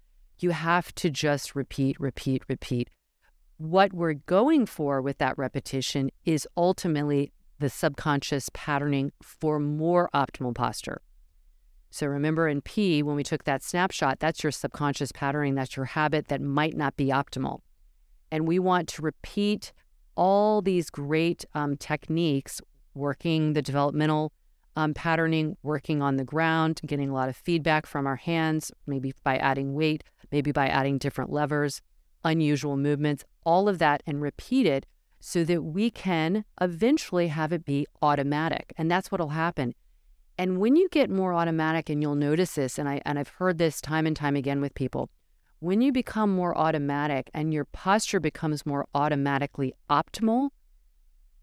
[0.40, 2.88] you have to just repeat, repeat, repeat.
[3.58, 7.32] What we're going for with that repetition is ultimately
[7.64, 11.00] the subconscious patterning for more optimal posture.
[11.90, 15.86] So remember in P, when we took that snapshot, that's your subconscious patterning, that's your
[15.86, 17.60] habit that might not be optimal.
[18.30, 19.72] And we want to repeat
[20.14, 22.60] all these great um, techniques,
[22.92, 24.30] working the developmental
[24.76, 29.14] um, patterning, working on the ground, getting a lot of feedback from our hands, maybe
[29.24, 31.80] by adding weight, maybe by adding different levers,
[32.24, 34.84] unusual movements, all of that, and repeat it
[35.26, 38.74] so that we can eventually have it be automatic.
[38.76, 39.74] And that's what'll happen.
[40.36, 43.56] And when you get more automatic, and you'll notice this, and I and I've heard
[43.56, 45.08] this time and time again with people,
[45.60, 50.50] when you become more automatic and your posture becomes more automatically optimal,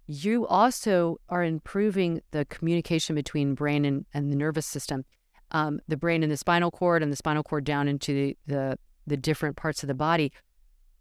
[0.06, 5.06] you also are improving the communication between brain and, and the nervous system.
[5.50, 8.78] Um, the brain and the spinal cord and the spinal cord down into the, the
[9.08, 10.32] the different parts of the body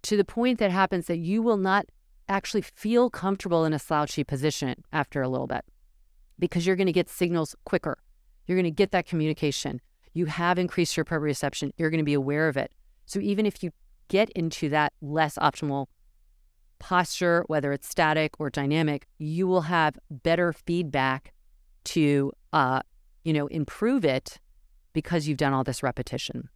[0.00, 1.84] to the point that happens that you will not
[2.30, 5.64] actually feel comfortable in a slouchy position after a little bit
[6.38, 7.98] because you're going to get signals quicker.
[8.46, 9.80] You're going to get that communication.
[10.14, 11.72] You have increased your proprioception.
[11.76, 12.72] You're going to be aware of it.
[13.04, 13.72] So even if you
[14.08, 15.86] get into that less optimal
[16.78, 21.32] posture, whether it's static or dynamic, you will have better feedback
[21.84, 22.80] to, uh,
[23.24, 24.38] you know, improve it
[24.92, 26.48] because you've done all this repetition.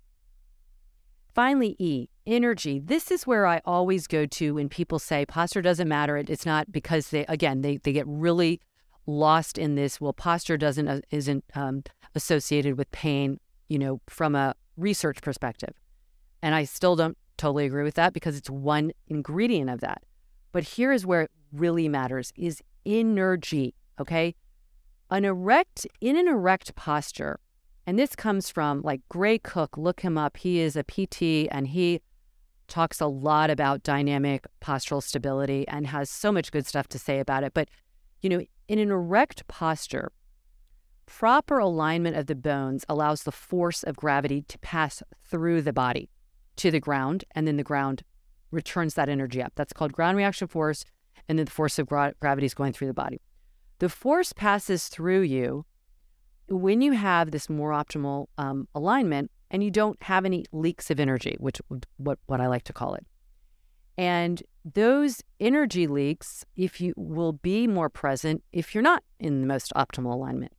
[1.34, 2.78] Finally, E, energy.
[2.78, 6.16] This is where I always go to when people say posture doesn't matter.
[6.16, 8.60] It's not because they, again, they, they get really
[9.06, 10.00] lost in this.
[10.00, 11.82] Well, posture doesn't uh, isn't um,
[12.14, 15.74] associated with pain, you know, from a research perspective.
[16.40, 20.02] And I still don't totally agree with that because it's one ingredient of that.
[20.52, 24.36] But here is where it really matters is energy, okay?
[25.10, 27.40] An erect in an erect posture,
[27.86, 30.36] and this comes from like Gray Cook, look him up.
[30.38, 32.00] He is a PT and he
[32.66, 37.20] talks a lot about dynamic postural stability and has so much good stuff to say
[37.20, 37.52] about it.
[37.52, 37.68] But,
[38.22, 40.10] you know, in an erect posture,
[41.06, 46.08] proper alignment of the bones allows the force of gravity to pass through the body
[46.56, 48.02] to the ground, and then the ground
[48.50, 49.52] returns that energy up.
[49.56, 50.84] That's called ground reaction force,
[51.28, 53.20] and then the force of gra- gravity is going through the body.
[53.80, 55.66] The force passes through you
[56.48, 61.00] when you have this more optimal um, alignment and you don't have any leaks of
[61.00, 61.60] energy, which
[61.96, 63.06] what what I like to call it.
[63.96, 69.46] And those energy leaks, if you will be more present if you're not in the
[69.46, 70.52] most optimal alignment.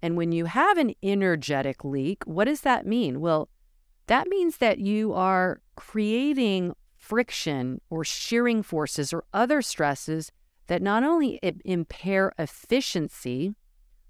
[0.00, 3.20] And when you have an energetic leak, what does that mean?
[3.20, 3.48] Well,
[4.06, 10.32] that means that you are creating friction or shearing forces or other stresses
[10.66, 13.54] that not only impair efficiency,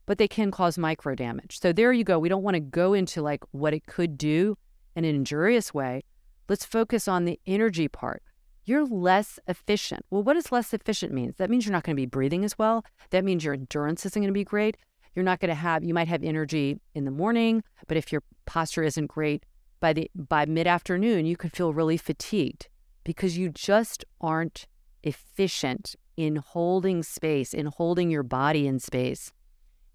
[0.06, 1.60] but they can cause micro damage.
[1.60, 2.18] So there you go.
[2.18, 4.56] We don't want to go into like what it could do
[4.96, 6.02] in an injurious way.
[6.48, 8.22] Let's focus on the energy part.
[8.64, 10.04] You're less efficient.
[10.10, 11.34] Well, what does less efficient mean?
[11.38, 12.84] That means you're not going to be breathing as well.
[13.10, 14.76] That means your endurance isn't going to be great.
[15.14, 18.22] You're not going to have you might have energy in the morning, but if your
[18.46, 19.44] posture isn't great
[19.80, 22.68] by the by mid-afternoon, you could feel really fatigued
[23.04, 24.66] because you just aren't
[25.02, 29.32] efficient in holding space, in holding your body in space,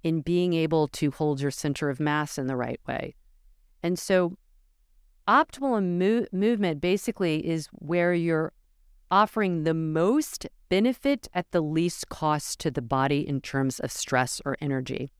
[0.08, 3.14] in being able to hold your center of mass in the right way.
[3.84, 4.38] And so,
[5.28, 8.54] optimal mo- movement basically is where you're
[9.12, 14.42] offering the most benefit at the least cost to the body in terms of stress
[14.46, 15.12] or energy.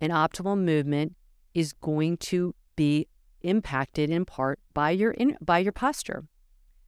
[0.00, 1.14] And optimal movement
[1.52, 3.08] is going to be
[3.42, 6.24] impacted in part by your in, by your posture.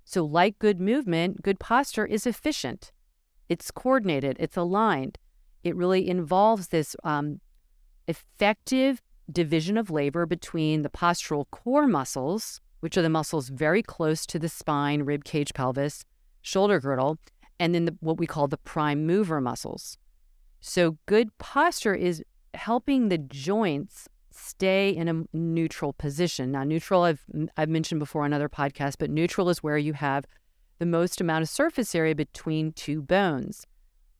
[0.06, 2.90] So like good movement, good posture is efficient.
[3.50, 5.18] It's coordinated, it's aligned.
[5.64, 7.40] It really involves this um,
[8.06, 9.02] effective
[9.32, 14.38] division of labor between the postural core muscles, which are the muscles very close to
[14.38, 16.04] the spine, rib cage, pelvis,
[16.42, 17.18] shoulder girdle,
[17.58, 19.96] and then the, what we call the prime mover muscles.
[20.60, 26.52] So, good posture is helping the joints stay in a neutral position.
[26.52, 27.24] Now, neutral, I've,
[27.56, 30.24] I've mentioned before on other podcasts, but neutral is where you have
[30.78, 33.66] the most amount of surface area between two bones.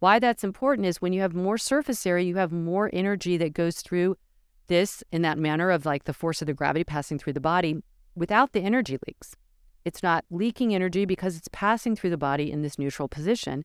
[0.05, 3.55] Why that's important is when you have more surface area, you have more energy that
[3.55, 4.18] goes through
[4.66, 7.82] this in that manner of like the force of the gravity passing through the body
[8.14, 9.34] without the energy leaks.
[9.82, 13.64] It's not leaking energy because it's passing through the body in this neutral position.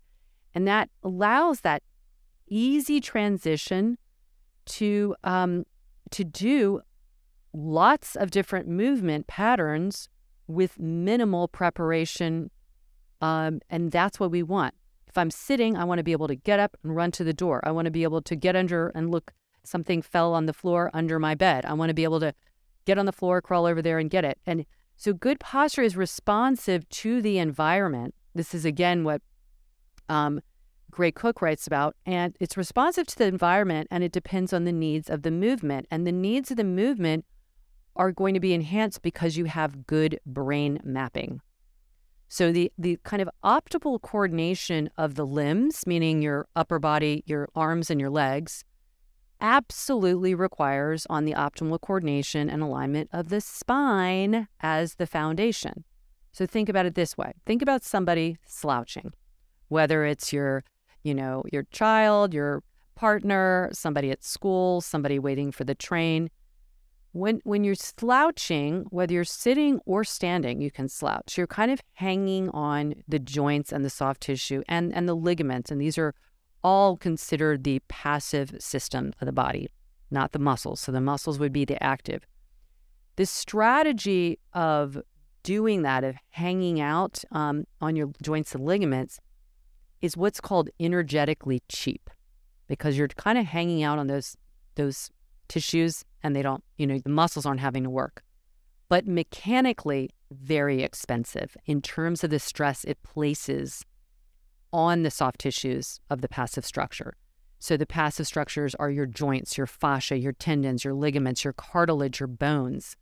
[0.56, 1.84] And that allows that
[2.48, 3.98] easy transition
[4.78, 5.66] to um,
[6.12, 6.80] to do
[7.52, 10.08] lots of different movement patterns
[10.48, 12.50] with minimal preparation.
[13.20, 14.74] Um, and that's what we want.
[15.10, 17.34] If I'm sitting, I want to be able to get up and run to the
[17.34, 17.62] door.
[17.64, 19.34] I want to be able to get under and look,
[19.64, 21.66] something fell on the floor under my bed.
[21.66, 22.34] I want to be able to
[22.86, 24.40] get on the floor, crawl over there, and get it.
[24.46, 24.66] And
[24.98, 28.14] so, good posture is responsive to the environment.
[28.36, 29.22] This is again what
[30.10, 30.42] um,
[30.92, 34.72] Gray Cook writes about, and it's responsive to the environment and it depends on the
[34.72, 35.88] needs of the movement.
[35.90, 37.26] And the needs of the movement
[37.96, 41.42] are going to be enhanced because you have good brain mapping.
[42.30, 47.50] So the the kind of optimal coordination of the limbs, meaning your upper body, your
[47.56, 48.64] arms and your legs,
[49.42, 55.84] absolutely requires on the optimal coordination and alignment of the spine as the foundation.
[56.32, 57.34] So think about it this way.
[57.48, 59.14] Think about somebody slouching,
[59.68, 60.64] whether it's your
[61.02, 62.62] you know, your child, your
[62.96, 66.30] partner, somebody at school, somebody waiting for the train.
[67.12, 71.38] When when you're slouching, whether you're sitting or standing, you can slouch.
[71.38, 75.72] You're kind of hanging on the joints and the soft tissue and, and the ligaments.
[75.72, 76.14] And these are
[76.64, 79.70] all considered the passive system of the body,
[80.12, 80.82] not the muscles.
[80.82, 82.26] So the muscles would be the active.
[83.16, 84.98] The strategy of
[85.44, 89.20] doing that, of hanging out um, on your joints and ligaments,
[90.02, 92.10] is what's called energetically cheap
[92.68, 94.38] because you're kind of hanging out on those
[94.76, 95.10] those
[95.50, 98.24] tissues and they don't, you know, the muscles aren't having to work.
[98.88, 103.84] But mechanically very expensive in terms of the stress it places
[104.72, 107.16] on the soft tissues of the passive structure.
[107.60, 112.20] So the passive structures are your joints, your fascia, your tendons, your ligaments, your cartilage,
[112.20, 112.96] your bones.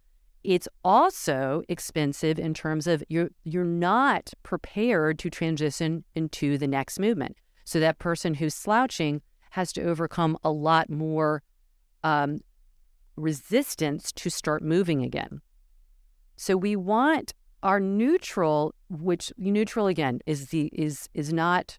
[0.44, 7.00] It's also expensive in terms of you're you're not prepared to transition into the next
[7.00, 7.38] movement.
[7.66, 9.22] So that person who's slouching
[9.52, 11.44] has to overcome a lot more
[12.04, 12.40] um,
[13.16, 15.42] resistance to start moving again.
[16.36, 17.34] So we want
[17.64, 21.78] our neutral, which neutral again is the is is not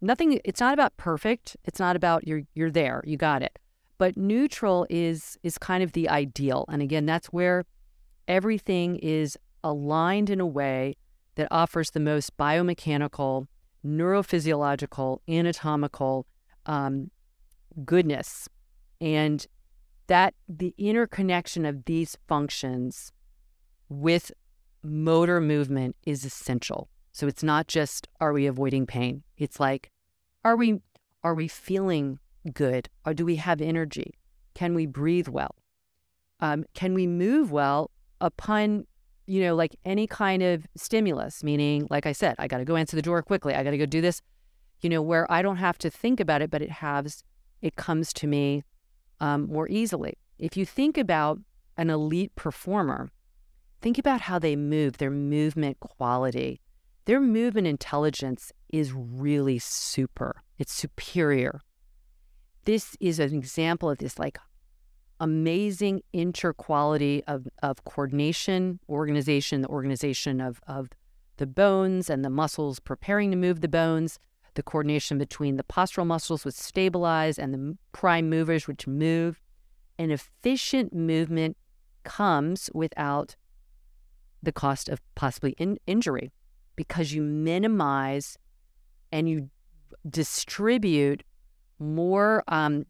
[0.00, 0.38] nothing.
[0.44, 1.56] It's not about perfect.
[1.64, 3.02] It's not about you're you're there.
[3.04, 3.58] You got it.
[3.98, 6.66] But neutral is is kind of the ideal.
[6.68, 7.64] And again, that's where
[8.28, 10.96] everything is aligned in a way
[11.34, 13.46] that offers the most biomechanical,
[13.84, 16.26] neurophysiological, anatomical
[16.66, 17.10] um,
[17.84, 18.48] goodness.
[19.00, 19.46] And
[20.06, 23.12] that the interconnection of these functions
[23.88, 24.32] with
[24.82, 26.88] motor movement is essential.
[27.12, 29.22] So it's not just are we avoiding pain?
[29.36, 29.90] It's like
[30.44, 30.80] are we
[31.22, 32.18] are we feeling
[32.52, 32.88] good?
[33.04, 34.14] Or do we have energy?
[34.54, 35.54] Can we breathe well?
[36.40, 37.90] Um, can we move well
[38.20, 38.86] upon
[39.26, 42.74] you know like any kind of stimulus meaning like i said i got to go
[42.76, 44.20] answer the door quickly i got to go do this
[44.80, 47.22] you know where i don't have to think about it but it has
[47.62, 48.64] it comes to me
[49.20, 50.14] um, more easily.
[50.38, 51.38] If you think about
[51.76, 53.10] an elite performer
[53.80, 56.60] think about how they move their movement quality.
[57.06, 60.42] Their movement intelligence is really super.
[60.58, 61.60] It's superior.
[62.64, 64.38] This is an example of this like
[65.18, 70.88] amazing interquality of, of coordination, organization, the organization of, of
[71.38, 74.18] the bones and the muscles preparing to move the bones,
[74.54, 79.40] the coordination between the postural muscles which stabilize and the prime movers which move.
[79.98, 81.56] An efficient movement
[82.04, 83.36] comes without
[84.42, 86.32] the cost of possibly in- injury
[86.76, 88.38] because you minimize
[89.12, 89.50] and you
[90.08, 91.22] distribute
[91.78, 92.86] more um,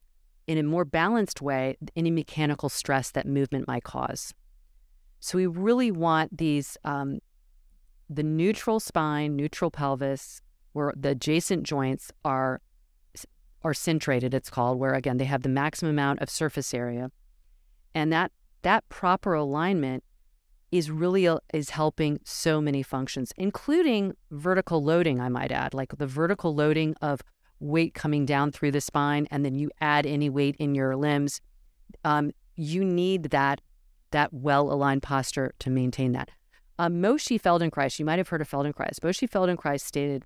[0.47, 4.33] in a more balanced way any mechanical stress that movement might cause.
[5.21, 7.21] So we really want these um,
[8.09, 10.43] the neutral spine, neutral pelvis,
[10.73, 12.61] where the adjacent joints are
[13.63, 14.33] are centrated.
[14.33, 17.11] It's called where again they have the maximum amount of surface area,
[17.95, 20.05] and that that proper alignment
[20.71, 25.21] is really uh, is helping so many functions, including vertical loading.
[25.21, 27.21] I might add, like the vertical loading of
[27.59, 31.41] weight coming down through the spine, and then you add any weight in your limbs,
[32.05, 33.61] um, you need that
[34.11, 36.31] that well aligned posture to maintain that.
[36.79, 38.99] Um, Moshe Feldenkrais, you might have heard of Feldenkrais.
[39.01, 40.25] Moshe Feldenkrais stated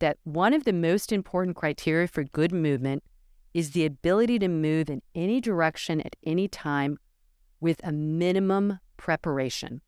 [0.00, 3.02] that one of the most important criteria for good movement
[3.54, 6.98] is the ability to move in any direction at any time
[7.60, 9.80] with a minimum preparation.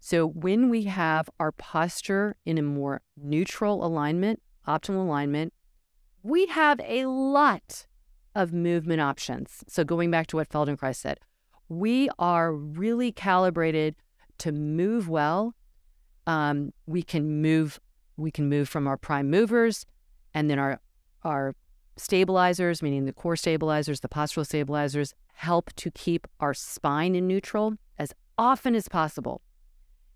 [0.00, 5.52] So when we have our posture in a more neutral alignment, optimal alignment,
[6.22, 7.86] we have a lot
[8.34, 9.64] of movement options.
[9.68, 11.20] So, going back to what Feldenkrais said,
[11.68, 13.96] we are really calibrated
[14.38, 15.54] to move well.
[16.26, 17.80] Um, we can move.
[18.20, 19.86] We can move from our prime movers,
[20.34, 20.80] and then our
[21.22, 21.54] our
[21.96, 27.74] stabilizers, meaning the core stabilizers, the postural stabilizers, help to keep our spine in neutral
[27.98, 29.42] as often as possible,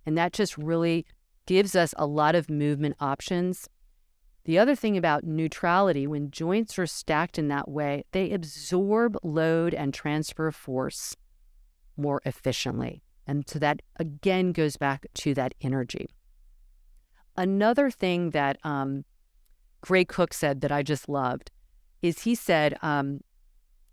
[0.07, 1.05] and that just really
[1.47, 3.69] gives us a lot of movement options
[4.45, 9.73] the other thing about neutrality, when joints are stacked in that way, they absorb load
[9.73, 11.17] and transfer force
[11.97, 13.03] more efficiently.
[13.27, 16.11] And so that again goes back to that energy.
[17.37, 19.05] Another thing that um,
[19.81, 21.51] Gray Cook said that I just loved
[22.01, 23.21] is he said um,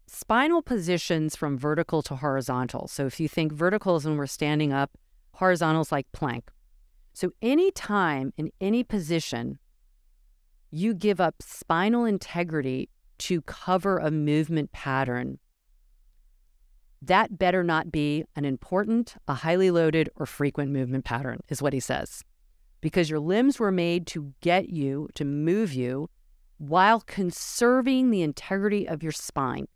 [0.08, 2.88] spinal positions from vertical to horizontal.
[2.88, 4.92] So if you think vertical is when we're standing up,
[5.34, 6.52] horizontal is like plank.
[7.14, 9.60] So any time in any position
[10.70, 12.90] you give up spinal integrity
[13.20, 15.38] to cover a movement pattern,
[17.02, 21.74] that better not be an important, a highly loaded, or frequent movement pattern, is what
[21.74, 22.24] he says.
[22.82, 26.10] Because your limbs were made to get you, to move you,
[26.58, 29.68] while conserving the integrity of your spine.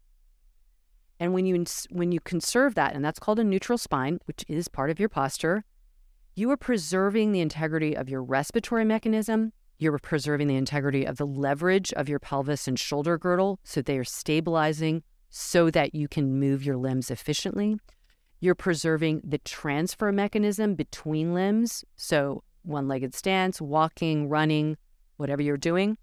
[1.20, 4.68] And when you when you conserve that, and that's called a neutral spine, which is
[4.68, 5.64] part of your posture,
[6.36, 11.26] you are preserving the integrity of your respiratory mechanism, you're preserving the integrity of the
[11.26, 16.40] leverage of your pelvis and shoulder girdle so they are stabilizing so that you can
[16.40, 17.78] move your limbs efficiently.
[18.40, 21.84] You're preserving the transfer mechanism between limbs.
[21.96, 24.78] So, one legged stance, walking, running,
[25.18, 25.98] whatever you're doing.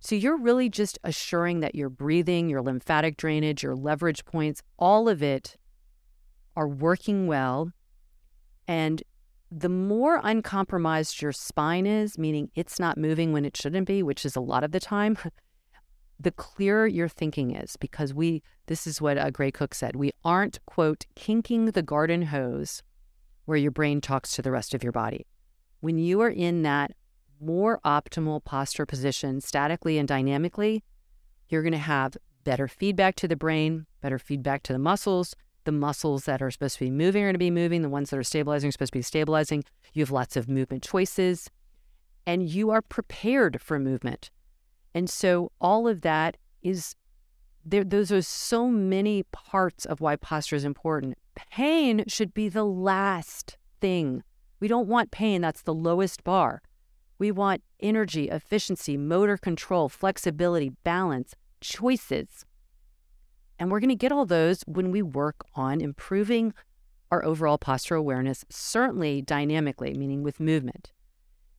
[0.00, 5.08] So, you're really just assuring that your breathing, your lymphatic drainage, your leverage points, all
[5.08, 5.56] of it
[6.56, 7.72] are working well.
[8.68, 9.02] And
[9.50, 14.24] the more uncompromised your spine is, meaning it's not moving when it shouldn't be, which
[14.24, 15.16] is a lot of the time,
[16.20, 17.76] the clearer your thinking is.
[17.76, 22.22] Because we, this is what a Gray Cook said, we aren't, quote, kinking the garden
[22.22, 22.82] hose
[23.44, 25.26] where your brain talks to the rest of your body.
[25.84, 26.92] When you are in that
[27.38, 30.82] more optimal posture position, statically and dynamically,
[31.50, 35.72] you're going to have better feedback to the brain, better feedback to the muscles, the
[35.72, 37.82] muscles that are supposed to be moving are going to be moving.
[37.82, 39.62] The ones that are stabilizing are supposed to be stabilizing.
[39.92, 41.50] You have lots of movement choices
[42.26, 44.30] and you are prepared for movement.
[44.94, 46.96] And so all of that is
[47.62, 51.18] there, those are so many parts of why posture is important.
[51.34, 54.22] Pain should be the last thing.
[54.60, 56.62] We don't want pain, that's the lowest bar.
[57.18, 62.44] We want energy, efficiency, motor control, flexibility, balance, choices.
[63.58, 66.52] And we're going to get all those when we work on improving
[67.10, 70.92] our overall posture awareness, certainly dynamically, meaning with movement.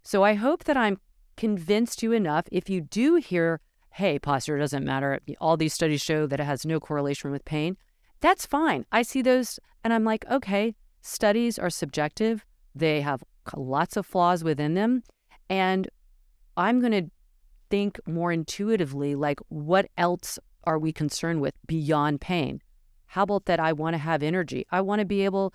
[0.04, 1.00] So I hope that I'm
[1.38, 2.46] convinced you enough.
[2.52, 6.66] If you do hear, hey, posture doesn't matter, all these studies show that it has
[6.66, 7.78] no correlation with pain,
[8.20, 8.86] that's fine.
[8.92, 13.24] I see those and I'm like, okay, studies are subjective, they have
[13.56, 15.04] lots of flaws within them.
[15.50, 15.88] And
[16.58, 17.12] I'm going to
[17.70, 22.62] think more intuitively like, what else are we concerned with beyond pain?
[23.08, 24.66] How about that I want to have energy?
[24.72, 25.54] I want to be able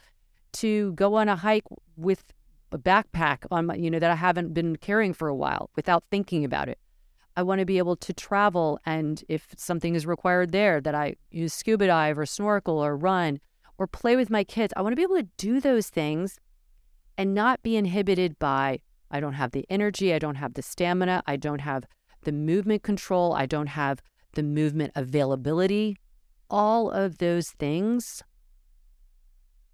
[0.54, 1.64] to go on a hike
[1.96, 2.24] with
[2.72, 6.04] a backpack on my, you know, that I haven't been carrying for a while without
[6.10, 6.78] thinking about it.
[7.36, 8.78] I want to be able to travel.
[8.86, 13.40] And if something is required there, that I use scuba dive or snorkel or run
[13.78, 14.72] or play with my kids.
[14.76, 16.38] I want to be able to do those things
[17.20, 21.22] and not be inhibited by, I don't have the energy, I don't have the stamina,
[21.26, 21.84] I don't have
[22.22, 24.00] the movement control, I don't have
[24.32, 25.98] the movement availability.
[26.48, 28.22] All of those things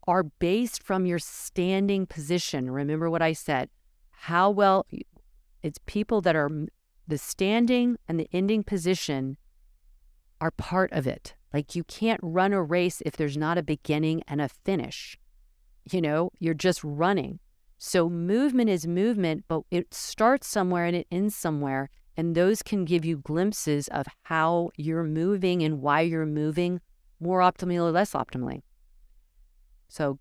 [0.08, 2.68] are based from your standing position.
[2.68, 3.70] Remember what I said.
[4.10, 4.84] How well
[5.62, 6.50] it's people that are
[7.06, 9.36] the standing and the ending position
[10.40, 11.36] are part of it.
[11.54, 15.16] Like you can't run a race if there's not a beginning and a finish.
[15.90, 17.38] You know, you're just running.
[17.78, 21.90] So movement is movement, but it starts somewhere and it ends somewhere.
[22.16, 26.80] And those can give you glimpses of how you're moving and why you're moving
[27.20, 28.62] more optimally or less optimally.
[29.88, 30.18] So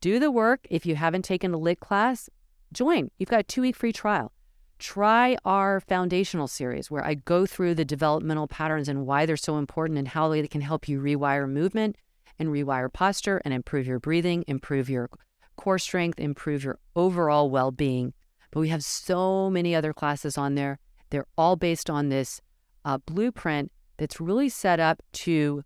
[0.00, 0.66] do the work.
[0.70, 2.28] If you haven't taken a LYT class,
[2.72, 3.10] join.
[3.18, 4.32] You've got a two week free trial.
[4.78, 9.58] Try our foundational series where I go through the developmental patterns and why they're so
[9.58, 11.96] important and how they can help you rewire movement
[12.40, 15.10] and rewire posture and improve your breathing, improve your
[15.56, 18.14] core strength, improve your overall well being.
[18.50, 20.78] But we have so many other classes on there.
[21.10, 22.40] They're all based on this
[22.84, 25.62] uh, blueprint that's really set up to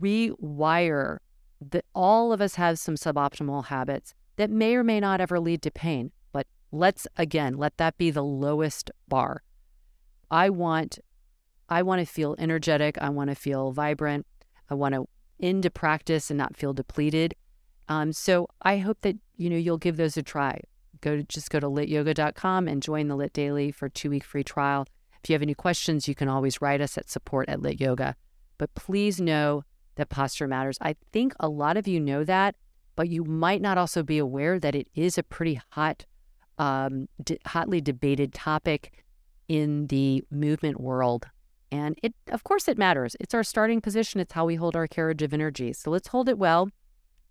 [0.00, 1.18] rewire
[1.60, 5.62] that all of us have some suboptimal habits that may or may not ever lead
[5.62, 6.12] to pain.
[6.32, 9.42] But let's again let that be the lowest bar.
[10.30, 11.00] I want
[11.68, 14.26] I want to feel energetic, I want to feel vibrant,
[14.70, 15.06] I want to
[15.42, 17.34] into practice and not feel depleted.
[17.88, 20.60] Um, so I hope that you know you'll give those a try.
[21.02, 24.44] Go to just go to lytyoga.com and join the LYT Daily for two week free
[24.44, 24.86] trial.
[25.22, 28.16] If you have any questions, you can always write us at support at LYT Yoga.
[28.56, 29.64] But please know
[29.96, 30.78] that posture matters.
[30.80, 32.54] I think a lot of you know that,
[32.96, 36.06] but you might not also be aware that it is a pretty hot,
[36.58, 39.04] um, d- hotly debated topic
[39.48, 41.26] in the movement world.
[41.72, 43.16] And it, of course, it matters.
[43.18, 44.20] It's our starting position.
[44.20, 45.72] It's how we hold our carriage of energy.
[45.72, 46.68] So let's hold it well.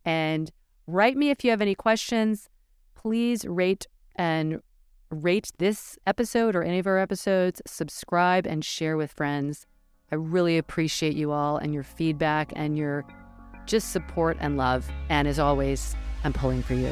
[0.04, 0.52] And
[0.88, 2.50] write me if you have any questions.
[2.96, 3.86] Please rate
[4.16, 4.62] and
[5.12, 7.62] rate this episode or any of our episodes.
[7.68, 9.68] Subscribe and share with friends.
[10.12, 13.06] I really appreciate you all and your feedback and your
[13.68, 14.90] just support and love.
[15.10, 16.92] And as always, I'm pulling for you.